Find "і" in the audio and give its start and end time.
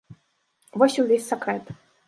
1.01-1.05